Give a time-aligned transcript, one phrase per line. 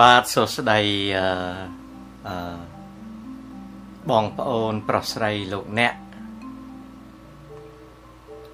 [0.00, 0.80] បាទសួស្តី
[1.18, 1.26] អឺ
[2.26, 2.56] អឺ
[4.10, 5.94] បងប្អូន ប្រុសស្រីលោកអ្នក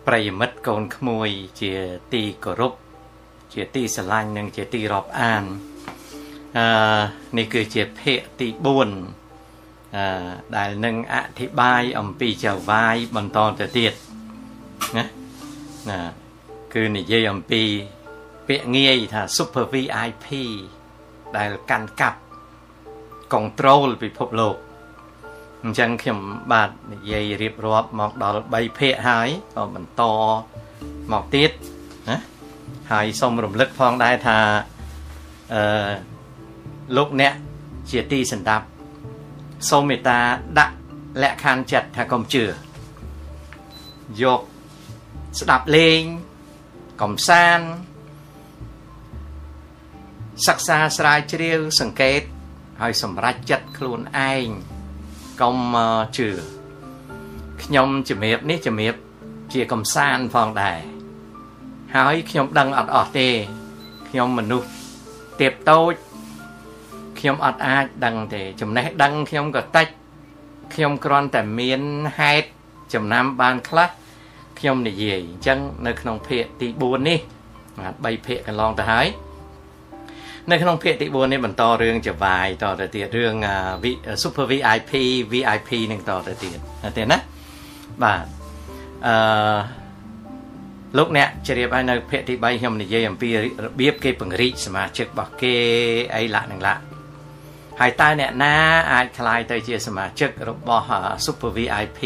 [0.07, 1.29] ប្រិយមិត្តកូនក្មួយ
[1.61, 1.73] ជា
[2.13, 2.75] ទីគោរព
[3.53, 5.45] ជាទីស្រឡាញ់និងជាទីរាប់អាន
[6.59, 6.67] អឺ
[7.39, 13.93] នេះគឺជាភាគទី4អឺដែលនឹងអធិប្បាយអំពីចៅវាយបន្តទៅទៀត
[14.97, 15.05] ណា
[15.91, 16.01] ណា
[16.75, 17.63] គឺនិយាយអំពី
[18.49, 20.29] ពាក្យងាយថា Super VIP
[21.37, 22.19] ដែលកាន់កាប់
[23.33, 24.57] control ពិភពលោក
[25.63, 26.19] អញ្ចឹងខ្ញុំ
[26.53, 30.03] បាទនិយាយរៀបរាប់មកដល់3ភាគហើយក៏បន្ត
[31.13, 31.51] មកទៀត
[32.11, 32.19] ណា
[32.93, 34.39] ហើយសូមរំលឹកផងដែរថា
[35.55, 35.91] អឺ
[36.97, 37.35] លោកអ្នក
[37.91, 38.65] ជាទីសន្តាប់
[39.71, 40.21] សូមមេត្តា
[40.59, 40.75] ដាក់
[41.23, 42.45] លក្ខខណ្ឌចិត្តថាកុំជឿ
[44.23, 44.41] យក
[45.41, 46.03] ស្ដាប់លេង
[47.03, 47.67] កំសាន្ត
[50.47, 52.23] សិក្សាស្រាវជ្រាវសង្កេត
[52.81, 54.47] ហើយសម្រេចចិត្តខ្លួនឯង
[55.41, 55.57] កុំ
[56.17, 56.29] ជឿ
[57.63, 58.95] ខ្ញុំជំរាបនេះជំរាប
[59.53, 60.81] ជាកំសាន្តផងដែរ
[61.97, 63.29] ហើយខ្ញុំដឹងអត់អស់ទេ
[64.09, 64.69] ខ្ញុំមនុស្ស
[65.41, 65.95] ទៀបតូច
[67.19, 69.87] ខ្ញុំអត់អាចដឹងទេចំណេះដឹងខ្ញុំក៏តិច
[70.75, 71.81] ខ្ញុំគ្រាន់តែមាន
[72.19, 72.49] ហេតុ
[72.95, 73.89] ចំណាំបានខ្លះ
[74.59, 77.19] ខ្ញុំនិយាយអញ្ចឹងនៅក្នុងភាគទី4នេះ
[77.73, 79.09] 3ភាគកន្លងទៅហើយ
[80.49, 83.35] នៅក្នុងភាគទី4នេះបន្តរឿងចវាយតទៅទៀតរឿង
[84.23, 84.93] Super VIP
[85.33, 87.19] VIP នឹងតទៅទៀតណាទេណា
[88.03, 88.25] បាទ
[89.07, 89.15] អឺ
[90.99, 93.29] លោកអ្នកជ្រាបហើយនៅភាគទី3ខ្ញុំនិយាយអំពី
[93.65, 95.57] របៀបគេពង្រីកសមាជិករបស់គេ
[96.15, 96.83] អីឡាក់នឹងឡាក់
[97.81, 98.55] ហើយតើអ្នកណា
[98.93, 100.87] អាចក្លាយទៅជាសមាជិករបស់
[101.25, 102.01] Super VIP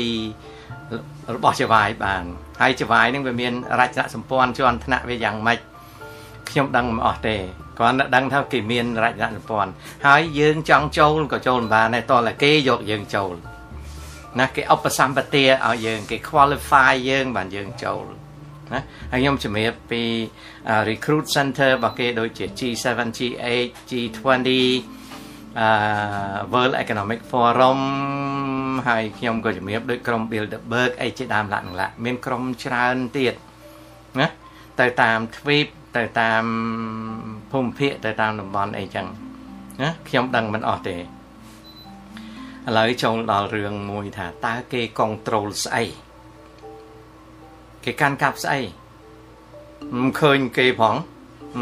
[1.34, 2.22] របស់ចវាយបាន
[2.60, 5.58] ហើយចវាយនឹងវាមានរចនាសម្ព័ន្ធជាន់ថ្នាក់វាយ៉ាងម៉េច
[6.50, 7.36] ខ្ញុំដឹងមិនអស់ទេ
[7.78, 9.72] គ្រាន់តែដឹងថាគេមានរចនាសម្ព័ន្ធ
[10.06, 13.34] ហើយយើងចង់ចូលក៏ចូលមិនបានដែរតោះតែគេយកយើងចូល
[14.40, 18.04] ណាគេឧបសម្បទាឲ្យយើងគេ qualify យើងបានយើងចូល
[18.72, 18.80] ណា
[19.12, 20.02] ហើយខ្ញុំជំរាបពី
[20.88, 22.86] recruit center របស់គេដូចជា G7
[23.18, 24.50] G8 G20
[25.60, 25.68] អឺ
[26.52, 27.80] World Economic Forum
[28.88, 33.34] ហើយខ្ញុំក៏ជំរាបដូចក្រុម Bilderberg អីជាដើមឡាក់នឹងឡាក់មានក្រុមច្រើនទៀត
[34.20, 34.28] ណា
[34.80, 36.44] ទៅតាមទ្វីបទៅតាម
[37.54, 39.06] ភូមិភាគទៅតាមតំបន់អីចឹង
[39.82, 41.00] ណាខ្ញុំដឹងមិនអស់ទេឥ
[42.76, 45.84] ឡូវចូលដល់រឿងមួយថាតើគេ control ស្អី
[47.84, 48.60] គេកាន់កាប់ស្អី
[50.00, 50.94] មិនឃើញគេផង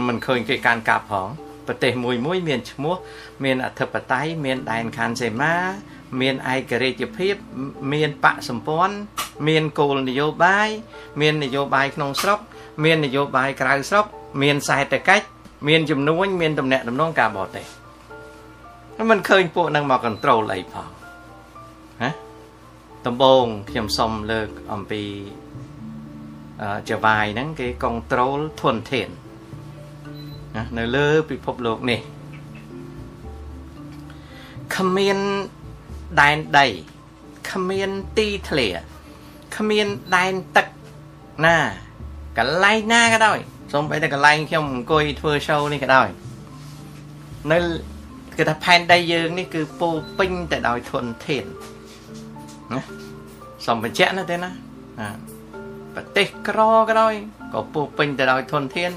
[0.09, 1.29] មិនឃើញគេកាន់កាប់ផង
[1.67, 2.97] ប្រទេសមួយមួយមានឈ្មោះ
[3.45, 5.55] មានអធិបតេយ្យមានដែនខណ្ឌសេមា
[6.21, 7.35] មានឯករាជ្យភាព
[7.93, 8.97] មានបកសម្ព័ន្ធ
[9.49, 10.69] មានគោលនយោបាយ
[11.21, 12.39] មាននយោបាយក្នុងស្រុក
[12.85, 14.07] មាននយោបាយក្រៅស្រុក
[14.43, 15.27] មានសេដ្ឋកិច្ច
[15.69, 17.67] មានចំនួនមានតំណែងតំណងការបរទេស
[19.11, 20.89] មិនឃើញពួកនឹងមក control អីផង
[22.03, 22.11] ហ៎
[23.07, 25.03] ដំបូងខ្ញុំសុំលើកអំពី
[26.91, 29.09] ចវាយហ្នឹងគេ control ធនធាន
[30.57, 32.01] ណានៅលើពិភពលោកនេះ
[34.77, 35.19] គ្មាន
[36.21, 36.67] ដែនដី
[37.51, 38.69] គ្មានទីធ្លា
[39.57, 39.87] គ្មាន
[40.17, 40.67] ដែនទឹក
[41.45, 41.57] ណា
[42.39, 43.39] កន្លែងណាក៏ដោយ
[43.73, 46.09] សូម្បីតែកន្លែងខ្ញុំអង្គុយធ្វើ show នេះក៏ដោយ
[47.53, 47.59] នៅ
[48.37, 49.89] គឺថាផែនដីយើងនេះគឺពោ
[50.19, 51.45] ពេញទៅដោយធនធាន
[52.73, 52.81] ណា
[53.67, 54.51] សំបញ្ជាក់ណាទេណា
[55.95, 57.15] ប្រទេសក្រក៏ដោយ
[57.55, 58.91] ក៏ពោពេញទៅដោយធនធាន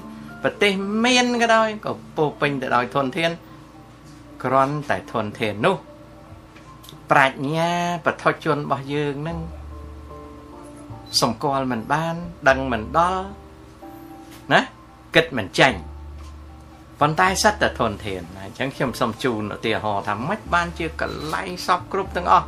[0.43, 0.71] ប្រទេស
[1.05, 3.31] មានក៏ដោយក៏ពោពេញទៅដោយធនធាន
[4.43, 5.77] គ្រាន់តែធនធាននោះ
[7.11, 7.71] ប្រាជ្ញា
[8.05, 9.37] បឋិជនរបស់យើងនឹង
[11.21, 12.15] សម្គាល់មិនបាន
[12.49, 13.25] ដឹងមិនដល់
[14.53, 14.61] ណា
[15.15, 15.79] គិតមិនចាញ់
[16.99, 22.47] ប៉ុន្តែសត្វតែធនធានអញ្ចឹងខ្ញុំសូមជូនឧទាហរណ៍ថាមិនបានជាកន្លែងសពគ្រប់ទាំងអស់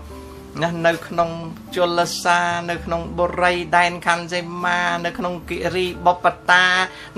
[0.64, 1.30] ណានៅក្នុង
[1.76, 2.40] ជលសា
[2.70, 6.66] នៅក្នុងបុរីដែនខណ្ឌសេមានៅក្នុងគិរីបបតា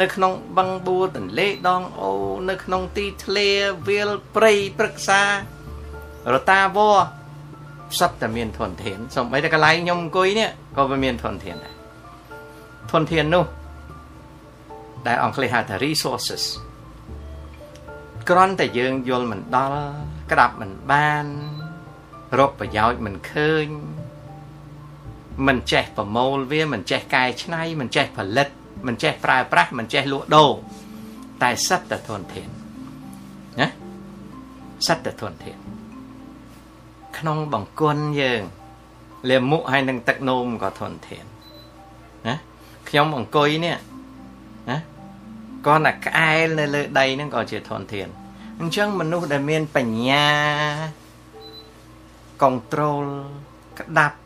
[0.01, 2.12] នៅក្នុងបឹងបួទន្លេដងអូ
[2.50, 3.50] នៅក្នុងទីធ្លា
[3.88, 5.21] វាលព្រៃព្រឹក្សា
[6.33, 6.98] រតាវរ
[8.00, 11.74] សត្វតែមានធនធានសំបីតែកន្លែងខ្ញុំអង្គុយនេះក៏វាមានធនធានដែរ
[12.92, 13.45] ធនធាននោះ
[15.07, 16.44] ដែលអង់គ្លេសហៅថា resources
[18.30, 19.84] គ្រាន់តែយើងយល់មិនដល់
[20.31, 21.25] ក្តាប់មិនបាន
[22.40, 23.68] រកប្រយោជន៍មិនឃើញ
[25.48, 28.48] មិនចេះប្រមូលវាមិនចេះកែច្នៃមិនចេះផលិត
[28.88, 30.51] មិនចេះប្រើប្រាស់មិនចេះលក់ដូរ
[31.44, 32.50] តែសិតតែធនធាន
[33.60, 33.68] ណា
[34.88, 35.57] សិតតែធនធាន
[37.18, 38.42] ក្នុងបង្គន់យើង
[39.30, 41.25] លាមុខហើយនឹងទឹកនោមក៏ធនធាន
[42.28, 42.36] ណា
[42.90, 43.75] ខ្ញុំអង្គុយនេះ
[45.59, 48.07] ណាគាត់តែក្អែលនៅលើដីហ្នឹងក៏ជាធនធាន
[48.59, 50.27] អញ្ចឹងមនុស្សដែលមានបញ្ញា
[52.44, 53.06] control
[53.79, 54.17] ក្តាប់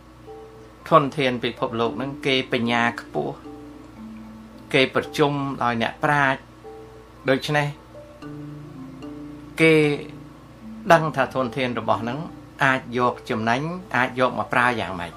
[0.90, 3.36] ធនធានពិភពលោកហ្នឹងគេបញ្ញាខ្ពស់
[4.74, 5.34] គេប្រជុំ
[5.64, 6.40] ដោយអ្នកប្រាជ្ញ
[7.30, 7.68] ដូច្នេះ
[9.62, 9.74] គេ
[10.94, 12.20] ដឹងថាធនធានរបស់ហ្នឹង
[12.64, 13.62] អាចយកចំណេញ
[13.96, 15.12] អាចយកមកប្រើយ៉ាងម៉េច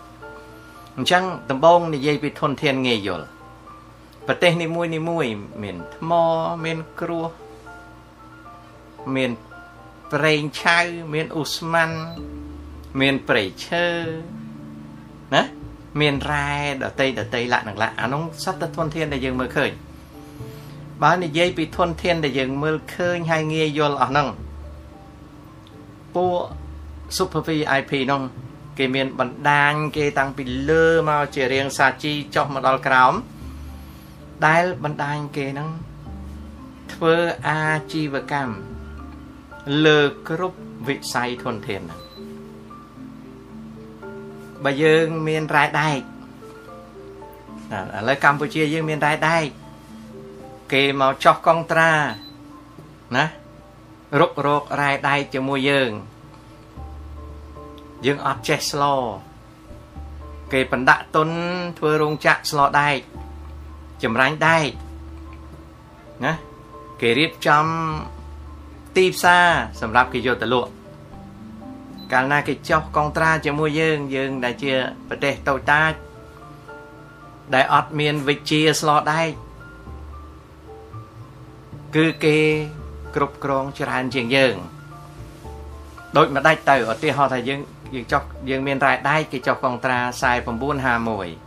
[0.96, 3.26] អញ្ចឹងដំបូងនិយាយពីធនធានងាយយល់
[4.26, 5.26] ប្រទេសនីមួយនីមួយ
[5.62, 6.11] មានថ្ម
[6.64, 7.31] មានគ្រួស
[9.17, 9.31] មាន
[10.12, 10.78] ប្រេងឆៅ
[11.14, 11.90] មានឧស្ម័ន
[13.00, 13.87] មានព្រៃឈើ
[15.34, 15.43] ណា
[16.00, 19.70] មានរ៉ែដតីដតីលក្ខណៈអានោះសត្វធនធានដែលយើងមើលឃើញ
[21.02, 24.28] បើនិយាយពីធនធានដែលយើងមើលឃើញហើយងាយយល់អស់ហ្នឹង
[26.14, 26.32] ពួក
[27.17, 28.23] Super VIP នោះ
[28.78, 33.14] គេមានបណ្ដាញគេតាំងពីលើមកជារៀងសាជីចុះមកដល់ក្រោម
[34.47, 35.71] ដែលបណ្ដាញគេហ្នឹង
[36.93, 37.15] ធ្វើ
[37.49, 37.61] អា
[37.93, 38.55] ជីវកម្ម
[39.85, 42.00] លើគ្រប់វិស័យធនធានហ្នឹង
[44.65, 46.03] បើយើងមានរ៉ែដែកឥ
[48.09, 49.44] ឡូវកម្ពុជាយើងមានរ៉ែដែក
[50.73, 51.93] គេមកចោះកងត្រា
[53.17, 53.25] ណា
[54.21, 55.91] រុករករ៉ែដែកជាមួយយើង
[58.06, 58.85] យើងអត់ចេះស្ល
[60.53, 61.31] គេបណ្ដាក់ទុន
[61.79, 62.99] ធ្វើរោងចក្រស្លដែក
[64.02, 64.69] ចម្រាញ់ដែក
[66.25, 66.32] ណា
[67.00, 67.64] គេរៀបចំ
[68.96, 69.46] ទីផ្សារ
[69.81, 70.70] សម្រាប់គេយកទៅលក់
[72.12, 74.72] កាលណាគេចោះកងត្រាជាមួយយើងយើងដែលជា
[75.08, 75.93] ប្រទេសតូចតាច
[77.54, 79.31] ដែលអត់មានវិជាស្លដែក
[81.96, 82.37] គឺគេ
[83.14, 84.54] គ្រប់គ្រងច្រើនជាងយើង
[86.16, 87.60] ដូចម្ដេចទៅឧទាហរណ៍ថាយើង
[87.94, 89.99] យើងចុះយើងមានរ៉ែដែកគេចុះកងត្រា
[90.81, 91.45] 4951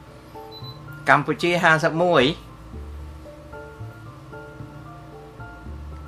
[1.09, 2.49] កម្ពុជា51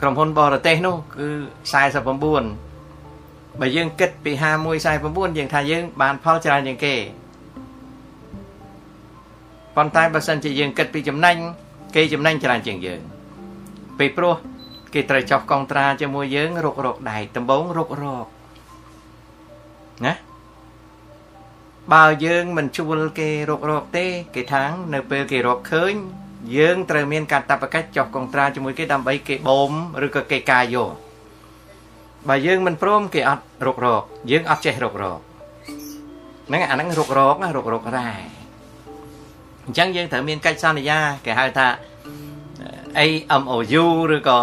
[0.02, 1.28] ក្រុមហ៊ុនបរទេសនោះគឺ
[2.02, 6.96] 49បើយើងគិតពី51 49យើងថាយើងបានផលច្រើនជាងគេ
[9.76, 11.36] ប៉ុន្តែបើសិនជាយើងគិតពីចំណេញ
[11.96, 13.02] គេចំណេញច្រើនជាងយើង
[14.00, 14.36] ពេលព្រោះ
[14.94, 18.26] គេត្រូវចោះកងត្រាជាមួយយើងរករកដែកដំបងរករក
[20.06, 20.14] ណា
[21.94, 24.06] បើយើងមិនជួលគេរករកទេ
[24.36, 25.94] គេថាងនៅពេលគេរកឃើញ
[26.56, 29.72] យើងត្រូវមានកាតព្វកិច្ចចុះកុងត្រាជាមួយគេដើម្បីគេបូម
[30.06, 30.94] ឬក៏គេការយក
[32.30, 35.20] បើយើងមិនព្រមគេអត់រករកយើងអត់ចេះរករក
[36.48, 38.10] ហ្នឹងអាហ្នឹងរករកណារករករ៉ែ
[39.66, 41.68] អញ្ចឹងយើងត្រូវមានកិច្ចសន្យាគេហៅថា
[43.00, 43.86] AMOU
[44.16, 44.40] ឬក៏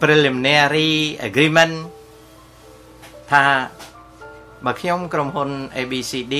[0.00, 0.92] preliminary
[1.28, 1.74] agreement
[3.30, 3.44] ថា
[4.64, 6.36] បើខ្ញុំក្រុមហ៊ុន ABCD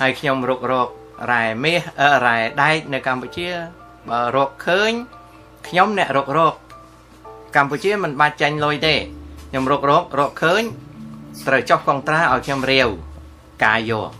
[0.00, 0.88] ហើយខ្ញុំរុករក
[1.30, 1.82] រ៉ែមាស
[2.26, 3.48] រ៉ែដែកនៅកម្ពុជា
[4.08, 4.92] បើរកឃើញ
[5.68, 6.54] ខ្ញុំអ្នករករក
[7.56, 8.94] កម្ពុជាមិនបាច់ចាញ់លុយទេ
[9.50, 10.62] ខ្ញុំរករករកឃើញ
[11.46, 12.88] ត្រូវចុះកងត្រាឲ្យខ្ញុំរាវ
[13.64, 14.10] ការយក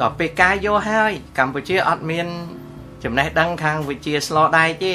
[0.00, 2.26] ដល់ពេលការយកហើយ កម្ពុជាអត់មាន
[3.04, 4.94] ចំណេះដឹងខាងវិជាស្លដែកទេ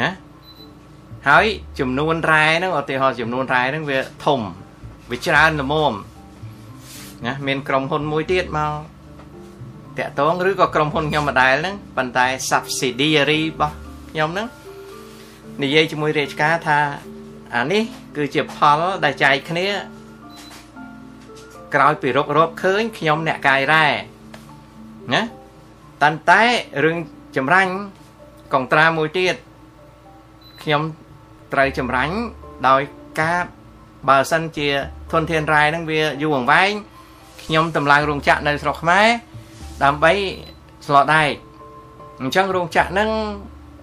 [0.00, 0.10] ណា
[1.28, 1.46] ហើយ
[1.78, 4.40] ចំនួនរ៉ែហ្នឹងឧទាហរណ៍ចំនួនរ៉ែហ្នឹងវាធំ
[5.10, 5.92] វាច្រើនល្មម
[7.26, 8.72] ណាមានក្រុមហ៊ុនមួយទៀតមក
[9.98, 13.74] តាក់ទងឬក៏ក្រុមហ៊ុនខ្ញុំម្ដែលហ្នឹងប៉ុន្តែ subsidiary របស់
[14.10, 14.46] ខ្ញុំហ្នឹង
[15.62, 16.78] និយាយជាមួយរាជការថា
[17.54, 17.82] អានេះ
[18.16, 19.66] គឺជាផលដែលចែកគ្នា
[21.74, 23.86] ក្រោយពីរករកឃើញខ្ញុំអ្នកកាយរ៉ែ
[25.14, 25.22] ណា
[26.02, 26.42] តាន់តែ
[26.84, 26.96] រឿង
[27.36, 27.72] ចម្រាញ់
[28.54, 29.36] កងត្រាមួយទៀត
[30.62, 30.82] ខ្ញុំ
[31.52, 32.14] ត្រូវចម្រាញ់
[32.68, 32.82] ដោយ
[33.20, 33.38] ការ
[34.08, 34.68] បើសិនជា
[35.12, 36.72] ធនធានរ៉ែហ្នឹងវាយូរអង្វែង
[37.48, 39.06] ខ្ញុំតម្លើងរោងចក្រនៅស្រុកខ្មែរ
[39.84, 40.12] ដើម្បី
[40.86, 41.32] ស្លដែក
[42.20, 43.10] អញ្ចឹងរោងចក្រហ្នឹង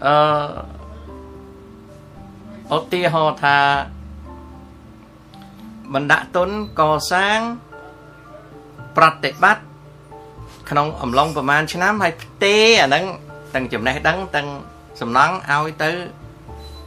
[0.05, 3.57] អឺឧទាហរណ៍ថា
[5.93, 6.81] បណ្ដាក់ទុនក
[7.11, 7.39] សាង
[8.97, 9.63] ប្រតិបត្តិ
[10.69, 13.03] ក្នុងអំឡុងប្រហែលឆ្នាំហើយផ្ទេអាហ្នឹង
[13.53, 14.47] ទាំងចំណេះដឹងទាំង
[15.01, 15.91] សំណង់ឲ្យទៅ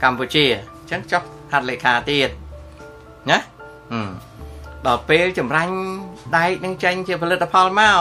[0.03, 2.31] កម្ពុជាអញ្ចឹងចុះហត្ថលេខាទៀត
[3.31, 3.39] ណា
[4.89, 5.75] ដល់ពេលចម្រាញ់
[6.37, 7.99] ដែកនឹងចេញជាផលិតផលមក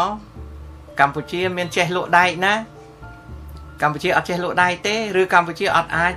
[1.00, 2.54] កម្ពុជាមានចេះលក់ដែកណា
[3.82, 6.14] កម្ពុជាអត់ចេះលក់ដែកទេឬកម្ពុជាអត់អាច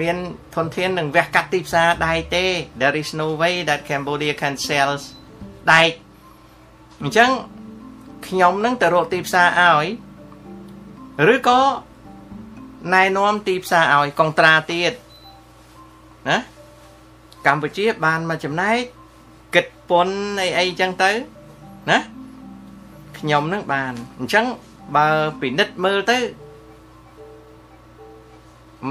[0.00, 0.16] មាន
[0.54, 2.44] ធនធាននឹងវះកាត់ទីផ្សារដែកទេ
[2.80, 4.90] there is no way that Cambodia can sell
[5.72, 5.90] ដែក
[7.02, 7.30] អញ្ចឹង
[8.26, 9.86] ខ្ញុំនឹងទៅរកទីផ្សារឲ្យ
[11.34, 11.60] ឬក៏
[12.94, 14.92] ណែនាំទីផ្សារឲ្យកុងត្រាទៀត
[16.28, 16.38] ណា
[17.46, 18.82] កម្ពុជាបានមកចំណែក
[19.84, 21.10] គិតពន្ធអីអីចឹងទៅ
[21.90, 21.98] ណា
[23.18, 24.46] ខ្ញុំនឹងបានអញ្ចឹង
[24.96, 25.06] បើ
[25.40, 26.18] ពិនិត្យមើលទៅ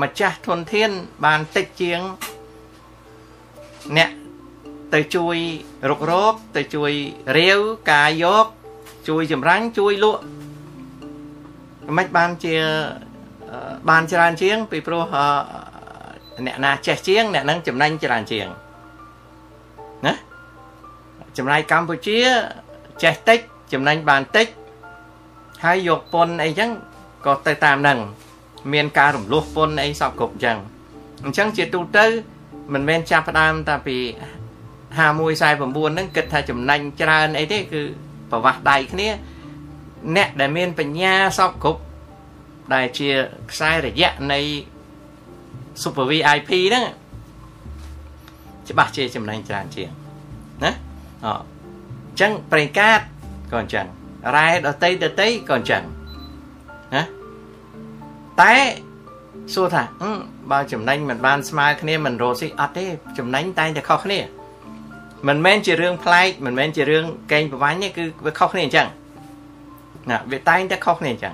[0.01, 0.89] ម្ចាស់ធនធាន
[1.25, 1.99] បានតិចជាង
[3.97, 4.11] អ្នក
[4.93, 5.37] ទៅជួយ
[5.89, 6.91] រុករកទៅជួយ
[7.37, 7.59] រាវ
[7.91, 8.45] ការយក
[9.07, 10.21] ជួយចម្រាញ់ជួយលក់
[11.97, 12.55] មិនបានជា
[13.89, 15.03] បានច្រើនជាង ពីព្រោះ
[16.45, 18.47] អ្នកណាចេះជាង អ្នកនឹងចំណេញច្រើនជាង
[20.07, 20.13] ណា
[21.37, 22.17] ចំណាយកម្ពុជា
[23.03, 23.39] ចេះតិច
[23.73, 24.47] ចំណេញបានតិច
[25.63, 26.71] ហើយយកពន្ធអីចឹង
[27.25, 27.99] ក៏ទៅតាមនឹង
[28.73, 30.57] មានការរំលោះពន្ធអីសពគ្រប់ចឹង
[31.23, 32.05] អញ្ចឹងជាទូទៅ
[32.73, 33.97] មិនមែនចាប់ផ្ដើមតែពី
[34.97, 37.81] 5149ហ្នឹងគិតថាចំណេញច្រើនអីទេគឺ
[38.31, 39.09] ប្រវាស់ដៃគ្នា
[40.15, 41.81] អ្នកដែលមានបញ្ញាសពគ្រប់
[42.73, 43.09] ដែលជា
[43.51, 44.39] ខ្សែរយៈនៃ
[45.81, 46.85] Super VIP ហ្នឹង
[48.69, 50.02] ច្បាស់ជាចំណេញច្រើនជាងណា
[51.25, 51.27] អ
[52.13, 52.99] ញ្ចឹងប្រេងកាត
[53.51, 53.85] ក៏អញ្ចឹង
[54.35, 55.83] រ៉ែដតីដតីក៏អញ្ចឹង
[56.95, 57.03] ណា
[58.41, 58.53] តែ
[59.53, 59.83] សួរថា
[60.51, 62.85] បើចំណេញមិនបានស្មើគ្នាមិនរកស៊ីអត់ទេ
[63.17, 64.19] ចំណេញតែងតែខុសគ្នា
[65.27, 68.87] មិនមែនជារឿងប្លែកមិនមែនជារឿងកេងប្រវាញ់ទេគឺវាខុសគ្នាអញ្ចឹង
[70.09, 71.33] ណាវាតែងតែខុសគ្នាអញ្ចឹង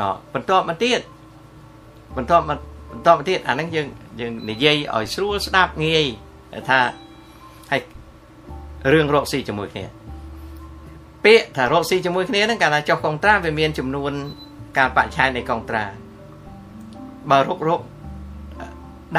[0.00, 0.02] អ
[0.34, 1.00] បន្ទាប់មកទៀត
[2.16, 2.58] បន្ទាប់មក
[2.90, 3.86] បន្តមកទៀតអាហ្នឹងយើង
[4.20, 6.04] យើងនិយាយឲ្យស្រួលស្ដាប់ងាយ
[6.68, 7.09] ថាហើយ
[8.92, 9.84] រឿងរកស៊ីជាមួយគ្នា
[11.24, 14.12] ពាក្យថារកស៊ីជាមួយគ្នាហ្នឹងកាលណាចុះកុងត្រាវាមានចំនួន
[14.78, 15.84] ការបច្ច័យនៃកុងត្រា
[17.30, 17.80] បើរុករក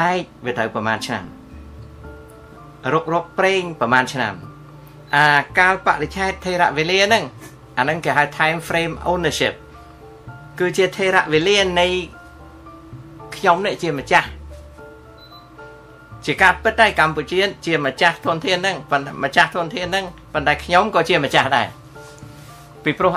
[0.02, 1.24] ដែកវាត្រូវប្រហែលឆ្នាំ
[2.92, 4.34] រុករកប្រេងប្រហែលឆ្នាំ
[5.16, 5.26] អា
[5.58, 7.24] កាលបរិច្ឆេទថេរវេលាហ្នឹង
[7.78, 9.54] អាហ្នឹងគេហៅ time frame ownership
[10.58, 11.86] គឺជាថេរវេលានៃ
[13.36, 14.28] ខ្ញុំនេះជាម្ចាស់
[16.26, 21.68] ជាការពិតដែរកម្ពុជាជាម្ចាស់ធនធានហ្នឹងប៉ុន្តែម្ចាស់ធនធានហ្នឹងប៉ុន្តែខ្ញុំក៏ជាម្ចាស់ដែរ
[22.84, 23.12] ពីព្រោះ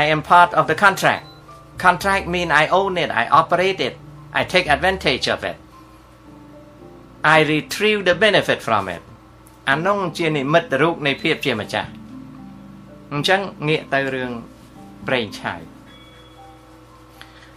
[0.00, 1.24] I am part of the contract
[1.84, 3.94] contract mean I own it I operate it
[4.40, 5.56] I take advantage of it
[7.36, 9.02] I retrieve the benefit from it
[9.70, 11.90] អានោះជានិមិត្តរូបនៃភាពជាម្ចាស់
[13.12, 14.30] អញ្ចឹងងាកទៅរឿង
[15.06, 15.54] ប្រេងឆៅ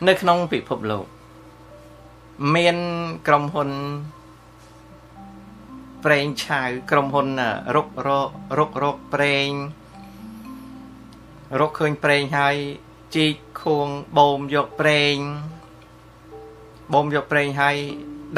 [0.07, 1.05] នៅក្នុងពិភពលោក
[2.55, 2.77] មាន
[3.27, 3.69] ក្រុមហ៊ុន
[6.05, 7.27] ប្រេងឆៅក្រុមហ៊ុន
[7.75, 9.49] រុករករករកប្រេង
[11.59, 12.55] រកឃើញប្រេងហើយ
[13.15, 15.15] ជីកខួងបូមយកប្រេង
[16.93, 17.77] បូមយកប្រេងហើយ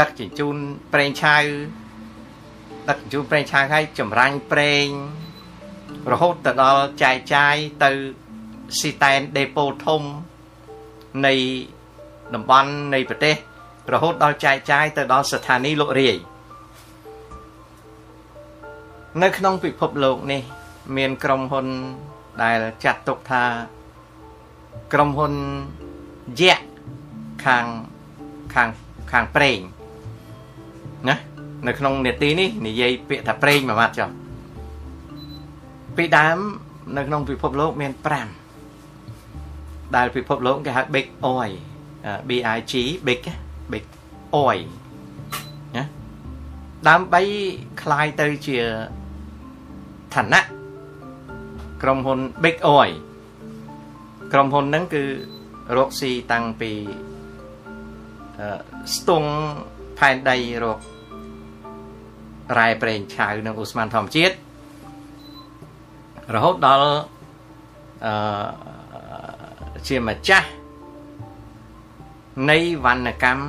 [0.02, 0.56] ដឹកជញ្ជូន
[0.94, 1.38] ប្រេងឆៅ
[2.90, 4.86] ដឹកជញ្ជូនប្រេងឆៅហើយចម្រាញ់ប្រេង
[6.12, 7.90] រហូតទៅដល់ចែកចាយទៅ
[8.80, 10.02] ស៊ីតែនដេប៉ូធំ
[11.26, 11.34] នៃ
[12.34, 13.36] តំបន់នៃប្រទេស
[13.94, 16.18] រហូតដល់ចែកចាយទៅដល់ស្ថានីយ៍លក់រាយ
[19.23, 20.43] នៅក្នុងពិភពលោកនេះ
[20.97, 21.67] មានក្រុមហ៊ុន
[22.43, 23.45] ដែលចាត់ទុកថា
[24.93, 25.33] ក្រុមហ៊ុន
[26.41, 26.61] យៈ
[27.45, 27.67] ខាង
[28.55, 28.69] ខាង
[29.13, 29.59] ខាងប្រេង
[31.09, 31.17] ណា
[31.67, 34.11] នៅក្នុងនេតិនេះនិយាយពាក្យថាប្រេងមួយម៉ាត់ចុះ
[35.97, 36.39] ពីដើម
[36.97, 37.93] នៅក្នុងពិភពលោកមាន
[38.79, 41.53] 5ដែលពិភពលោកគេហៅ big oil
[42.29, 42.73] BIG
[43.07, 43.21] big
[43.73, 43.85] big
[44.47, 44.63] oil
[45.77, 45.85] ណា
[46.89, 47.21] ដើម្បី
[47.83, 48.59] คลายទៅជា
[50.16, 50.42] ឋានៈ
[51.82, 52.94] ក្រុមហ៊ុន Big Oil
[54.34, 55.04] ក្រុមហ៊ុនហ្នឹងគឺ
[55.78, 56.72] រកស៊ីតាំងពី
[58.96, 59.32] ស្ទង់
[59.98, 60.80] ផែនដីរក
[62.58, 64.36] រ៉ែប្រេងឆៅនិងអូស្មန်ធម្មជាតិ
[66.36, 66.88] រហូតដល់
[68.06, 68.14] អឺ
[69.88, 70.50] ជាម្ចាស់
[72.50, 73.44] នៃវណ្ណកម្ម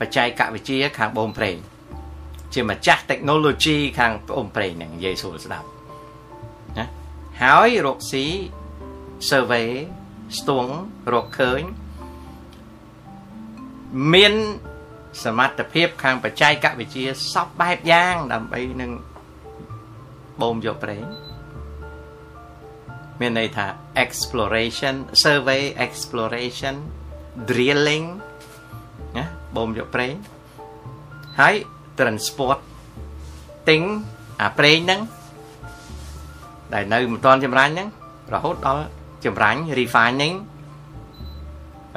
[0.00, 1.56] បច្ចេកវិទ្យាខាងបូមប្រេង
[2.54, 5.77] ជាម្ចាស់ technology ខាងបូមប្រេងហ្នឹងនិយាយស្រួលស្ដាប់ណា
[7.42, 8.26] ហើយរកស៊ី
[9.28, 9.70] survey
[10.38, 10.72] ស្ទង់
[11.12, 11.62] រកឃើញ
[14.12, 14.34] មាន
[15.24, 18.92] សមត្ថភាព ខាងបច្ចេកវិទ្យាសពបែបយ៉ាង ដើម្បីនឹង
[20.40, 21.04] បូមយកប្រេង
[23.20, 23.66] មានន័យថា
[24.04, 26.76] exploration survey exploration
[27.48, 28.06] drilling
[29.16, 29.24] ណា
[29.56, 30.14] បូមយកប្រេង
[31.40, 31.54] ហើយ
[31.98, 32.58] transport
[33.68, 33.82] ទិញ
[34.42, 35.00] អាប្រេងហ្នឹង
[36.74, 37.88] ដែលនៅមិនទាន់ចម្រាញ់ហ្នឹង
[38.34, 38.84] រហូតដល់
[39.24, 40.36] ចម្រាញ់ refining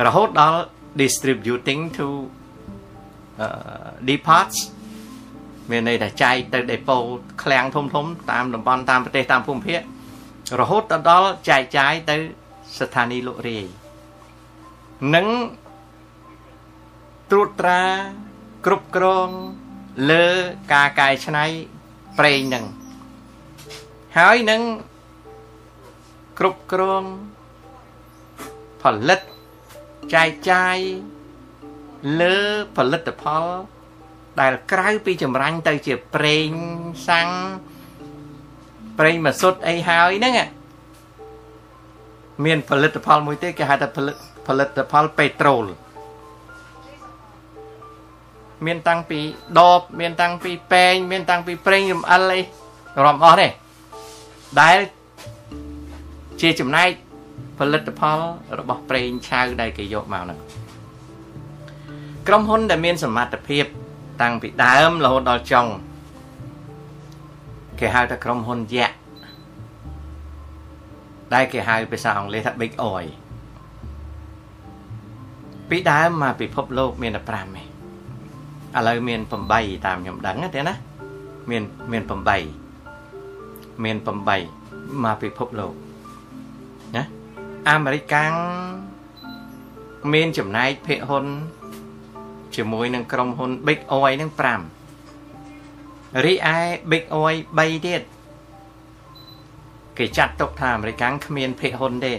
[0.06, 0.60] រហូតដល់
[1.02, 2.08] distributing to
[3.46, 4.58] uh, depots
[5.70, 7.06] មានន័យថាចែកទៅ depot
[7.44, 9.82] ឃ្លាំងធំធំតាមតំបន់តាមប្រទេសតាមភូមិភាគ
[10.60, 12.18] រហូតដល់ចែកចាយទៅ
[12.80, 13.66] ស្ថានីយ៍លក់រាយ
[15.16, 15.28] និង
[17.32, 17.82] ត្រួតត្រា
[18.66, 19.30] គ្រប់គ្រង
[20.12, 20.26] លើ
[20.74, 21.46] ការកែច្នៃ
[22.20, 22.66] ប្រេងនឹង
[24.18, 24.62] ហើយនឹង
[26.40, 27.04] គ្រប់គ្រង
[28.82, 29.20] ផលិត
[30.14, 30.78] ចែកចាយ
[32.22, 32.36] លើ
[32.78, 33.46] ផលិតផល
[34.40, 36.50] ដែលក្រៅពីចម្រាញ់ទៅជាប្រេង
[37.10, 37.30] សាំង
[39.00, 40.34] ប្រេងម៉ាស៊ុតអីហើយហ្នឹង
[42.46, 44.16] មានផលិតផលមួយទេគេហៅថាផលិត
[44.48, 45.66] ផលិតផលពេត្រូល
[48.66, 49.20] មានតាំងពី
[49.60, 52.40] ដបមានតាំងពីពេងមានតាំងពីប្រេងរំអិលអី
[53.06, 53.48] រំអស់ទេ
[54.60, 54.78] ដែល
[56.42, 56.90] ជាចំណែក
[57.58, 58.20] ផលិតផល
[58.60, 60.40] របស់ប្រេងឆៅដែលគេយកមកហ្នឹង
[62.28, 63.66] ក្រុមហ៊ុនដែលមានសមត្ថភាព
[64.22, 65.68] តាំងពីដើមរហូតដល់ចុង
[67.80, 68.96] គេហៅថាក្រុមហ៊ុនយក្ស
[71.34, 73.08] ដែលគេហៅភាសាអង់គ្លេសថា Big Oil
[75.70, 77.64] ពីដើមមកពិភពលោកមានតែ5ទេ
[78.78, 80.76] ឥឡូវមាន8តាមខ្ញុំដឹងទេណា
[81.50, 82.61] មានមាន8
[83.84, 83.98] មាន
[84.50, 85.74] 8មកពិភពលោក
[86.96, 87.04] ណា
[87.70, 88.34] អាមេរិកកាំង
[90.14, 91.26] មានចំណែកភាគហ៊ុន
[92.56, 94.32] ជាមួយនឹងក្រុមហ៊ុន Big Oil នឹង
[95.08, 96.58] 5រីឯ
[96.92, 98.02] Big Oil 3ទៀត
[99.98, 102.14] គេចាត់ទុកថាអាមេរិកគ្មានភាគហ៊ុនទេ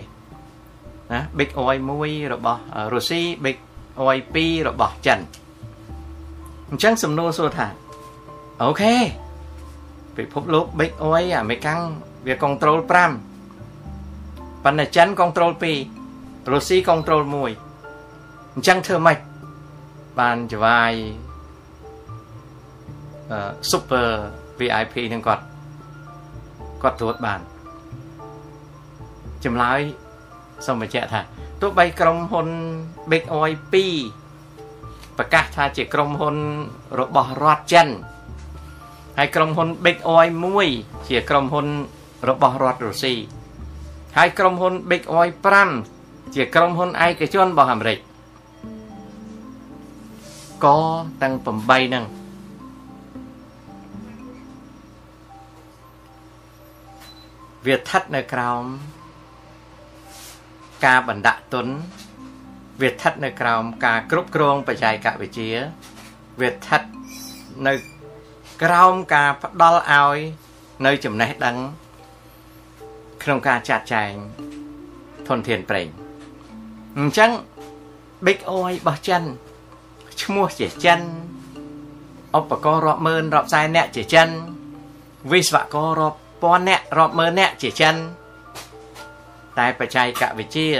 [1.13, 2.61] ណា Big Oil 1របស់
[2.93, 3.57] រុស្ស៊ី Big
[4.07, 5.19] Oil 2របស់ចិន
[6.69, 7.67] អញ្ចឹងសំណួរសួរថា
[8.63, 8.95] អូខេ
[10.17, 11.69] ពិភពលោក Big Oil អាមេរិក
[12.27, 12.79] វាកុងត្រូល
[13.51, 15.53] 5ប៉ុន្តែចិនកុងត្រូល
[16.01, 17.37] 2រុស្ស៊ីកុងត្រូល1
[18.55, 19.19] អញ្ចឹងធ្វើម៉េច
[20.21, 20.93] បានចវាយ
[23.31, 23.39] អឺ
[23.71, 24.09] super
[24.59, 25.45] VIP នឹងគាត់
[26.83, 27.41] គាត់ត្រួតបាន
[29.45, 29.81] ចម្លើយ
[30.67, 31.21] សូមបញ្ជាក់ថា
[31.61, 32.49] ទោះបីក្រុមហ៊ុន
[33.11, 33.53] Big Oil
[34.33, 36.37] 2ប្រកាសថាជាក្រុមហ៊ុន
[37.01, 37.89] របស់រដ្ឋចិន
[39.19, 40.31] ហើយក្រុមហ៊ុន Big Oil
[40.71, 41.67] 1ជាក្រុមហ៊ុន
[42.29, 43.15] របស់រដ្ឋរុស្ស៊ី
[44.17, 45.31] ហើយក្រុមហ៊ុន Big Oil
[45.83, 47.99] 5ជាក្រុមហ៊ុនឯកជនរបស់អាមេរិក
[50.65, 50.67] ក
[51.23, 52.05] ទាំង8ហ្នឹង
[57.67, 58.65] វាស្ថិតនៅក្រោម
[60.87, 61.67] ការបណ្ដាក់ទុន
[62.81, 65.53] វាស្ថិតនៅក្រោមការគ្រប់គ្រងបច្ចេកវិទ្យា
[66.41, 66.83] វាស្ថិត
[67.67, 67.73] នៅ
[68.63, 70.19] ក្រោមការផ្ដល់ឲ្យ
[70.87, 71.57] នៅចំណេះដឹង
[73.23, 74.13] ក្នុងការចាត់ចែង
[75.29, 75.89] ធនធានប្រេង
[76.99, 77.31] អញ្ចឹង
[78.27, 79.23] Big Oil របស់ចិន
[80.23, 81.01] ឈ្មោះជាចិន
[82.39, 84.29] ឧបករណ៍រាប់ម៉ឺនរាប់សែនអ្នកជាចិន
[85.33, 87.97] វិស្វកររាប់ពាន់អ្នករាប់ម៉ឺនអ្នកជាចិន
[89.59, 90.71] តែបច្ចេកវិទ្យា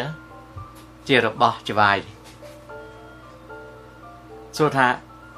[1.09, 1.99] ជារបស់ច្បាយ
[4.57, 4.87] សួរថា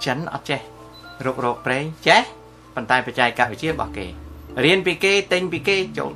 [0.07, 0.74] ចិនអត់ចេះ
[1.27, 2.22] រុករកប្រេងចេះ
[2.74, 4.07] ប៉ុន្តែបច្ចេកវិទ្យារបស់គេ
[4.64, 6.12] រៀនពីគេទិញពីគេចូល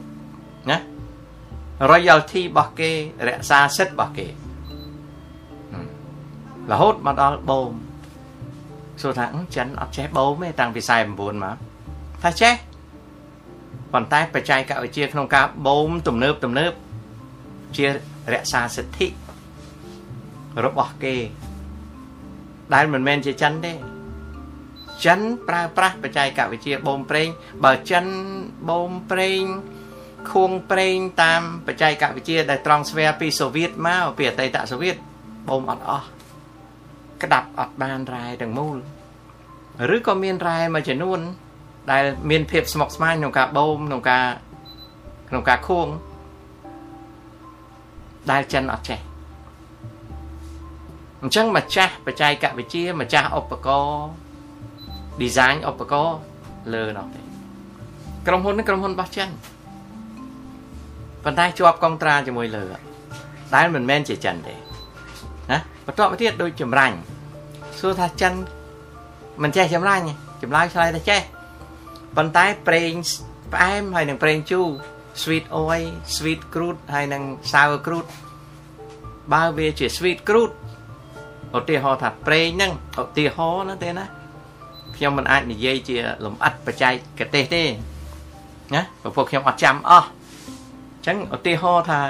[0.71, 0.79] ណា
[1.91, 2.91] royalty របស់គេ
[3.29, 4.27] រក្សាសិទ្ធិរបស់គេ
[6.71, 7.73] រហូតមកដល់បូម
[9.03, 11.57] សួរថាចិនអត់ចេះបូមទេតាំងពី49មក
[12.23, 12.55] ថាចេះ
[13.93, 16.73] ប៉ុន្តែបច្ចេកវិទ្យាក្នុងការបូមទំនើបទំនើប
[17.77, 17.87] ជា
[18.33, 19.07] រក្សាសិទ្ធិ
[20.65, 21.17] របស់គេ
[22.75, 23.73] ដែលមិនមែនជាចិនទេ
[25.05, 27.29] ចិនប្រើប្រាស់បច្ចេកវិទ្យាបូមប្រេង
[27.65, 28.07] បើចិន
[28.69, 29.43] បូមប្រេង
[30.33, 34.97] ខួងប្រេងតាមបច្ចេកវិទ្យាដែលត្រង់ស្វែពីសូវៀតមកពីអតីតសូវៀត
[35.49, 36.07] បូមអត់អស់
[37.23, 38.77] ក្តាប់អត់បានរ៉ែទាំងមូល
[39.95, 41.21] ឬក៏មានរ៉ែមួយចំនួន
[41.91, 44.27] ដែលមានភាពស្មុគស្មាញក្នុងការបូមក្នុងការ
[45.29, 45.89] ក្នុងការខួង
[48.31, 49.01] ដែលចិនអត់ចេះ
[51.23, 54.28] អញ្ចឹងម្ចាស់បច្ចេកវិទ្យាម្ចាស់ឧបករណ៍
[55.23, 56.19] design ឧបករណ៍
[56.75, 57.21] លើនោះទេ
[58.27, 59.29] ក្រុមហ៊ុននេះក្រុមហ៊ុនរបស់ចិន
[61.25, 62.65] ប៉ុន្តែជាប់កងត្រាជាមួយលើ
[63.55, 64.55] ដែលមិនមែនជាចិនទេ
[65.51, 66.97] ណាបន្ទាប់មកទៀតដូចចម្រាញ់
[67.79, 68.33] សួរថាចិន
[69.43, 70.05] មិនចេះចម្រាញ់
[70.43, 71.21] ចម្លើយឆ្លើយថាចេះ
[72.17, 72.93] ប៉ុន្តែប្រេង
[73.53, 74.69] ផ្អែមហើយនឹងប្រេងជូរ
[75.23, 78.09] sweet oil sweet crude ហើយនឹង sour crude
[79.33, 80.55] បើវាជា sweet crude
[81.57, 84.05] ឧទាហរណ៍ថាប្រេងហ្នឹងឧទាហរណ៍ណាទេណា
[84.99, 87.63] ខ្ញុំមិនអាចនិយាយជាលំអិតបច្ចេកទេសទេ
[88.75, 92.01] ណាព្រោះខ្ញុំអត់ចាំអស់អញ្ចឹងឧទាហរណ៍ថា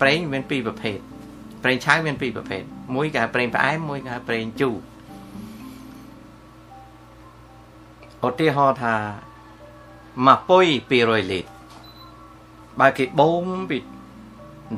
[0.00, 0.98] ប្រេងមានពីរប្រភេទ
[1.64, 2.62] ប្រេងឆៅមានពីរប្រភេទ
[2.94, 4.76] មួយគេហៅប្រេងផ្អែមមួយគេហៅប្រេងជូរ
[8.28, 8.94] ឧទាហរណ៍ថា
[10.26, 11.50] មួយពុយ200លីត្រ
[12.80, 13.78] បើគេបូមពី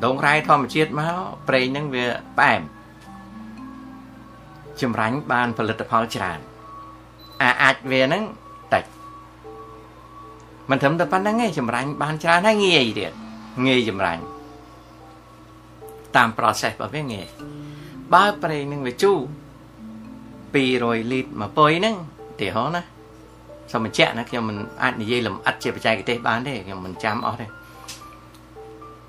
[0.05, 1.15] ដងរ៉ែធម្មជាតិមក
[1.47, 2.05] ប្រេងហ្នឹងវា
[2.37, 2.61] ផ្អែម
[4.81, 6.50] ចម្រាញ់បានផលិតផលច្រើន
[7.41, 8.23] អាអាចវាហ្នឹង
[8.73, 8.83] តិច
[10.69, 13.11] មិនត្រឹមតែប៉ុណ្្នឹងទេចម្រាញ់បានច្រើនហើយងាយទៀត
[13.67, 14.21] ងាយចម្រាញ់
[16.15, 17.27] តាម process របស់វាងាយ
[18.13, 19.19] បើប្រេងនឹងវាជូរ
[20.53, 21.95] 200លីត្រមួយពុយហ្នឹង
[22.39, 22.81] ទីហោណា
[23.71, 27.45] សូមបញ្ជាក់ណាខ្ញុំមិនអាចនិយាយលម្អិតជាបច្ចេកទេសបានទេខ្ញុំមិនចាំអស់ទេ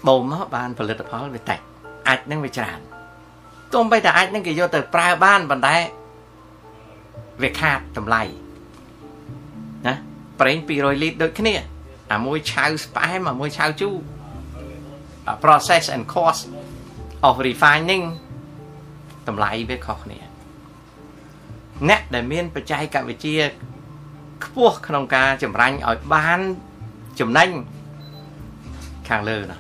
[0.07, 1.59] បូមមកបានផលិតផលវាតិច
[2.09, 2.79] អាចនឹងវាច្រើន
[3.73, 5.77] ទោះបីតែអាចនឹងគេយកទៅប្រើបានប៉ុន្តែ
[7.43, 8.23] វាខាតតម្លៃ
[9.87, 9.95] ណា
[10.41, 11.55] ប្រេង200លីត្រដូចគ្នា
[12.13, 13.95] អាមួយឆៅស្ប៉ែមអាមួយឆៅជូរ
[15.45, 16.43] process and cost
[17.29, 18.05] of refining
[19.29, 20.19] តម្លៃវាខុសគ្នា
[21.89, 23.45] អ្នកដែលមានបច្ចេកវិទ្យា
[24.45, 26.41] ខ្ពស់ក្នុងការចម្រាញ់ឲ្យបាន
[27.21, 27.51] ចំណេញ
[29.09, 29.59] ខាងលើណា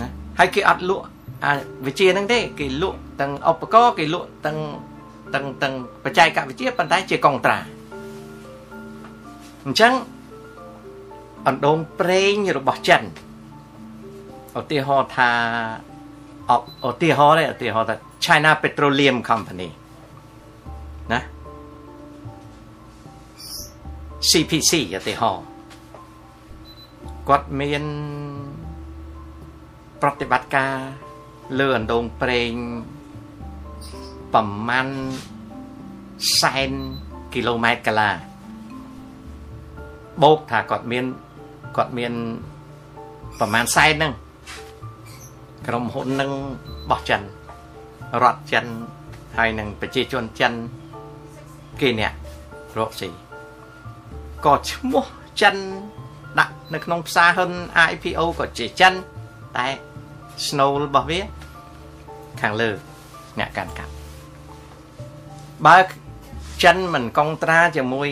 [0.00, 1.06] ណាហើយគេអត់លក់
[1.44, 1.52] អា
[1.86, 4.58] វិជាហ្នឹងទេគេលក់ទាំងឧបករណ៍គេលក់ទាំង
[5.34, 7.58] ទាំងទាំងបច្ចេកវិទ្យាប៉ុន្តែជាកុងត្រា
[9.64, 9.92] អញ្ចឹង
[11.46, 13.02] អណ្ដូងប្រេងរបស់ចិន
[14.60, 15.30] ឧទាហរណ៍ថា
[16.88, 19.68] ឧទាហរណ៍ទេឧទាហរណ៍ថា China Petroleum Company
[21.12, 21.20] ណា
[24.30, 25.46] CPC ឧទាហរណ៍
[27.28, 27.84] គាត់មាន
[30.02, 30.76] ប្រតិបត្តិការ
[31.58, 32.52] លើអណ្ដូងប្រេង
[34.36, 34.88] ប្រមាណ
[36.40, 36.72] សែន
[37.32, 38.10] គីឡូម៉ែត្រកាឡា
[40.22, 41.04] បូកថាគាត់មាន
[41.76, 42.12] គាត់មាន
[43.38, 44.12] ប្រមាណសែនហ្នឹង
[45.66, 46.30] ក្រុមហ៊ុននឹង
[46.90, 47.20] បោះចិន
[48.22, 48.64] រដ្ឋចិន
[49.36, 50.52] ហើយនឹងប្រជាជនចិន
[51.80, 52.12] គេអ្នក
[52.78, 53.08] រកស៊ី
[54.44, 55.04] ក៏ឈ្មោះ
[55.40, 55.56] ចិន
[56.38, 57.50] ដាក់នៅក្នុងផ្សារហ៊ុន
[57.90, 58.94] IPO ក៏ជាចិន
[59.56, 59.66] តែ
[60.46, 61.20] snow របស់វា
[62.40, 62.70] ខាងលើ
[63.40, 63.95] អ្នកកាន់កាប់
[65.64, 65.78] បើ
[66.62, 68.08] ចិនមិនកុងត្រាជាមួយ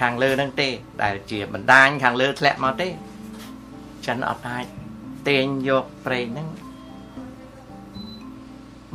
[0.00, 0.68] ខាងលើនឹងទេ
[1.02, 2.88] ដែលជាបណ្ដាញខាងលើធ្លាក់មកទេ
[4.06, 4.64] ចិនអត់អាច
[5.28, 6.48] ទាញយកប្រេងហ្នឹង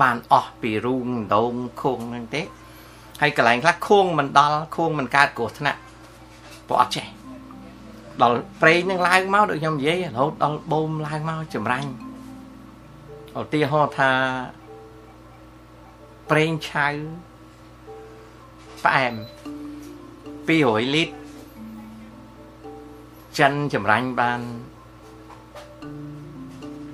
[0.01, 2.41] បានអស់ពីរូងដងខួងហ្នឹងទេ
[3.21, 5.79] ហើយកន្លែងខ្លះខួងមិនដល់ខួងមិនកើតគ្រោះថ្នាក់
[6.67, 7.05] ព្រោះអត់ចេះ
[8.21, 11.89] ដល់ប្រេងនឹងឡើងមកដូចខ្ញុំនិយាយរហូតដល់បូមឡើងមកចម្រាញ់
[13.39, 14.11] ឧទាហរណ៍ថា
[16.29, 16.87] ប្រេងឆៅ
[18.85, 19.13] ផ្អែម
[20.47, 21.15] 200លីត្រ
[23.39, 24.41] ចិនចម្រាញ់បាន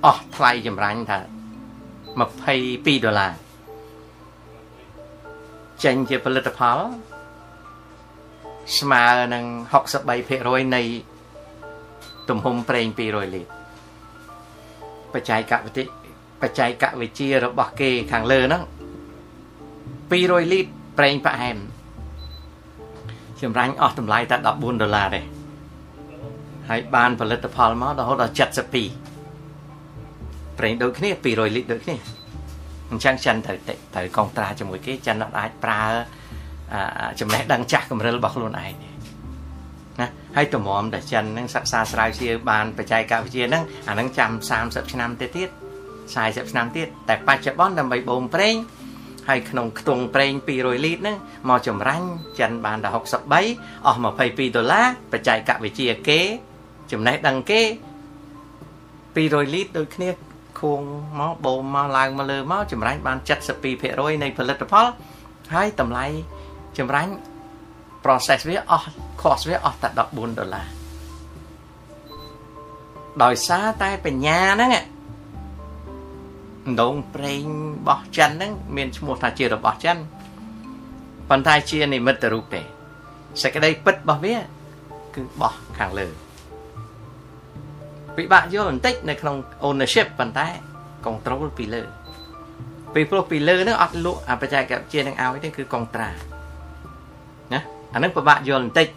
[0.06, 1.20] អស់ថ្លៃចម្រាញ់ថា
[2.18, 3.34] 22ដុល្លារ
[5.84, 6.80] ចេញជាផលិតផល
[8.78, 9.46] ស្មើនឹង
[10.06, 10.82] 63%នៃ
[12.30, 13.52] ទំហំប្រេង200លីត្រ
[15.14, 15.86] បច្ចេកវិទ្យា
[16.42, 18.64] បច្ចេកវិទ្យារបស់គេខាងលើហ្នឹង
[20.12, 21.58] 200លីត្រប្រេងផ្អែម
[23.44, 24.48] ចម្រាញ់អស់តម្លៃតែ14
[24.82, 25.22] ដុល្លារទេ
[26.70, 28.44] ហើយបានផលិតផលមករហូតដល់72
[30.58, 31.96] ប្រេងដូចគ្នា200លីត្រដូចគ្នា
[32.92, 33.58] អញ្ចឹងចិនត្រូវ
[33.96, 35.82] ត្រូវកងត្រាជាមួយគេចិនអត់អាចប្រើ
[37.20, 38.90] ចំណេះដឹងចាស់កម្រិលរបស់ខ្លួនឯងទេ
[40.02, 45.50] ណាហើយតម្រាំតែចិនហ្នឹងសិក្សាស្រាវជ្រាវបានបច្ចេកវិទ្យាហ្នឹងអាហ្នឹងចាំ30ឆ្នាំទៅទៀត
[46.06, 48.56] 40ឆ្នាំទៀតតែបច្ចុប្បន្នដើម្បីបូមប្រេង
[49.30, 51.18] ហើយក្នុងខ្ទង់ប្រេង200លីត្រហ្នឹង
[51.50, 52.08] មកចម្រាញ់
[52.40, 56.20] ចិនបានដល់63អស់22ដុល្លារបច្ចេកវិទ្យាគេ
[56.92, 57.62] ចំណេះដឹងគេ
[59.16, 60.10] 200លីត្រដូចគ្នា
[60.60, 60.82] ខួង
[61.20, 63.18] មកបូមមកឡើងមកលើមកចម្រាញ់បាន
[63.72, 64.86] 72%នៃផលិតផល
[65.54, 66.06] ហើយតម្លៃ
[66.78, 67.12] ចម្រាញ់
[68.04, 68.88] process វាអស់
[69.22, 70.68] cost វាអស់តែ14ដុល្លារ
[73.24, 74.72] ដោយសារតែបញ្ញាហ្នឹង
[76.82, 79.98] ដងប្រេងរបស់ចិនហ្នឹងមានឈ្មោះថាជារបស់ចិន
[81.30, 82.62] ប៉ុន្តែជានិមិត្តរូបទេ
[83.42, 84.36] សេចក្តីពិតរបស់វា
[85.16, 86.08] គឺបោះខាងលើ
[88.16, 89.36] ពិបាកយល់បន្តិចនៅក្នុង
[89.68, 90.48] ownership ប៉ុន្តែ
[91.06, 91.84] control ពីលើ
[92.94, 96.10] ពីព្រោះពីលើហ្នឹងអត់លក់អាបច្ចេកវិទ្យានឹងឲ្យទេគឺកុងត្រា
[97.54, 97.60] ណា
[97.94, 98.88] អានឹងពិបាកយល់បន្តិច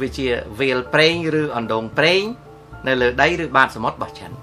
[0.00, 0.26] វាជា
[0.60, 2.22] វាលប្រេងឬអណ្ដូងប្រេង
[2.86, 4.36] នៅលើដីឬបាតសមុទ្ររបស់ចិនណា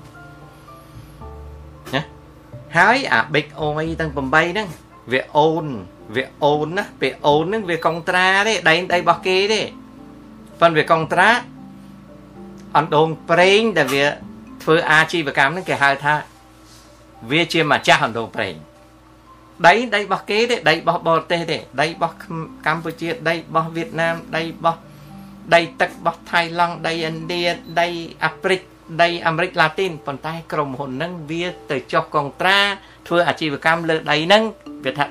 [2.77, 4.67] ហើយអា big oil ទាំង8ហ្នឹង
[5.11, 5.67] វាអូន
[6.15, 9.61] វាអូនណាពេលអូនហ្នឹងវាកុងត្រាទេដីដីរបស់គេទេ
[10.59, 11.29] ប៉ុន្តែវាកុងត្រា
[12.77, 14.05] អណ្ដូងប្រេងដែលវា
[14.63, 16.13] ធ្វើអាជីវកម្មហ្នឹងគេហៅថា
[17.31, 18.55] វាជាម្ចាស់អណ្ដូងប្រេង
[19.67, 22.15] ដីដីរបស់គេទេដីរបស់បរទេសទេដីរបស់
[22.65, 24.79] កម្ពុជាដីរបស់វៀតណាមដីរបស់
[25.53, 27.43] ដីទឹករបស់ថៃឡង់ដីឥណ្ឌា
[27.79, 27.87] ដី
[28.23, 28.61] អាហ្វ្រិក
[29.01, 32.59] ដីអាមេរិកឡាទីនប៉ុន្តែក្រុមហ៊ុនហ្នឹងវាទៅចុះកុងត្រា
[33.07, 34.43] ធ្វើអាជីវកម្មលើដីហ្នឹង
[34.85, 35.05] វាថា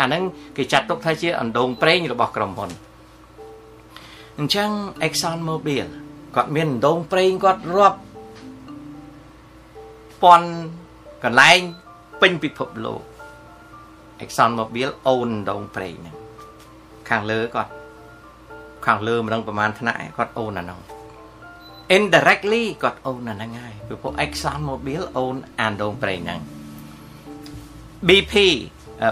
[0.00, 0.22] អាហ្នឹង
[0.56, 2.70] គេចាត់ទុកថាជាអណ្ដូងប្រេងរបស់ក្រុមហ៊ុន
[4.38, 4.70] អញ្ចឹង
[5.06, 5.86] Exxon Mobil
[6.36, 8.00] គាត់មានដងប្រេងគាត់រាប់
[10.22, 10.48] ពាន់
[11.24, 11.60] កន្លែង
[12.20, 13.00] ពេញពិភពលោក
[14.24, 16.16] Exxon Mobil អូនដងប្រេងហ្នឹង
[17.08, 17.72] ខាងលើគាត់
[18.86, 20.80] ខាងលើមិនដឹងប្រហែលថ្នាក់គាត់អូនអាហ្នឹង
[21.96, 26.40] indirectly គាត់អូនអាហ្នឹងហើយពីព្រោះ Exxon Mobil អូនអានដងប្រេងហ្នឹង
[28.08, 28.34] BP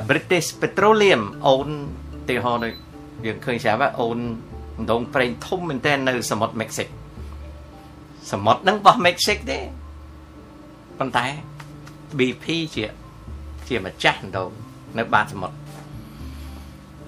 [0.08, 1.68] British Petroleum អូន
[2.28, 2.72] ទីហោដូច
[3.26, 4.18] យើងឃើញស្រាប់អូន
[4.90, 6.88] ដងប្រេងធំមែនទែននៅសមុទ្រមិចស៊ិក
[8.32, 9.58] សមុទ្រហ្នឹងរបស់មិចស៊ិកទេ
[10.98, 11.26] ប៉ុន្តែ
[12.18, 12.84] BP ជា
[13.68, 14.50] ជាម្ចាស់ដង
[14.98, 15.56] នៅបាតសមុទ្រ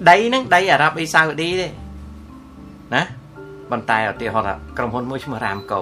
[0.08, 1.68] ដីហ្នឹងដីអារ៉ាប់អ៊ីសាអូឌីទេ
[2.94, 3.02] ណា
[3.70, 5.80] ប៉ុន្តែឧទាហរណ៍ថាក្រុមហ៊ុនមួយឈ្មោះ Ramco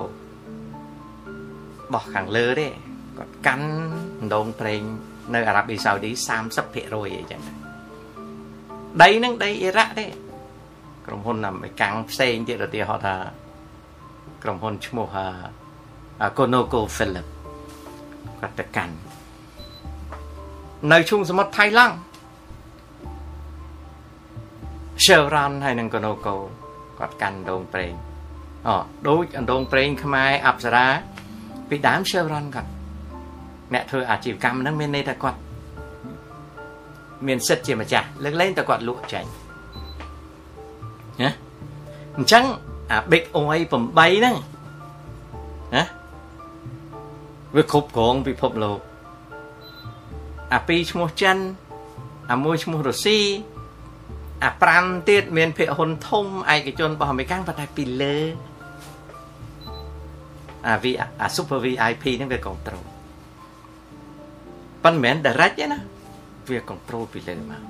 [1.92, 2.68] បោះខាងលើទេ
[3.18, 3.68] គាត់កាន់
[4.35, 4.83] ដងប្រេង
[5.35, 6.11] នៅអារ៉ាប់អ៊ីសាអូឌី
[6.57, 7.40] 30%អីចឹង
[9.03, 10.07] ដីហ្នឹងដីអ៊ីរ៉ាក់ទេ
[11.07, 13.16] ក្រុមហ៊ុនអាមេរិកាំងផ្សេងទៀតឧទាហរណ៍ថា
[14.42, 15.07] ក្រុមហ៊ុនឈ្មោះ
[16.38, 17.33] Conoco Phillips
[18.40, 18.94] គាត់ទៅកាន់
[20.92, 21.96] នៅឈុំសមុទ្រថៃឡង់
[25.05, 26.35] Chevron ហើយនឹង Conoco
[26.99, 27.93] គាត់កាន់ដងប្រេង
[28.67, 28.75] អូ
[29.09, 30.87] ដូចអណ្ដងប្រេងខ្មែរអប្សរា
[31.69, 32.71] ពីដើម Chevron គាត់
[33.75, 35.39] អ្នកធ្វើអាជីវកម្មហ្នឹងមានន័យថាគាត់
[37.27, 39.29] មានសិទ្ធជាម្ចាស់លើកលែងតែគាត់លក់ចាញ់
[41.23, 41.31] ណា
[42.17, 42.45] អញ្ចឹង
[42.91, 44.37] អា Big Oil 8ហ្នឹង
[45.77, 45.85] ណា
[47.55, 48.79] វាគ្រប់គ្រងពិភពលោក
[50.55, 51.37] អាពីរឈ្មោះចិន
[52.33, 53.19] អាមួយឈ្មោះរុស្ស៊ី
[54.44, 58.16] អា5ទៀតមានភាគហ៊ុនធំឯកជនរបស់អាមេរិកប៉ុន្តែពីលើ
[60.66, 60.85] អា V
[61.20, 62.85] អា Super VIP ហ្នឹងវាគ្រប់ត្រូល
[64.85, 65.81] ប៉ុន្តែមិនមែន direct ទេណា
[66.51, 67.62] វាគ្រប់ត្រូលពីលើមក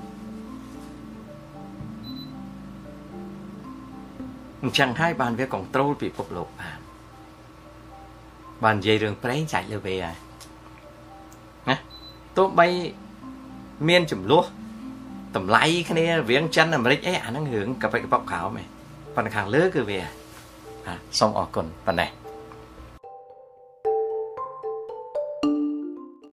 [4.63, 6.79] អញ្ចឹងហើយបានវាគ្រប់ត្រូលពិភពលោកបាន
[8.63, 10.15] បាននិយាយរឿងប្រេងចាច់លើវាហើយ
[11.69, 11.75] ណា
[12.37, 12.67] ទោះបី
[13.89, 14.45] មានចំនួន
[15.37, 18.67] តម្លៃគ្នារវាងចិនអាមេរិកអីអាហ្នឹងរឿងកប៉ិកកប៉ុកក្រោមឯង
[19.15, 19.99] ប៉ុន្តែខាងលើគឺវា
[21.19, 22.09] សូមអរគុណប៉ុណ្ណេះ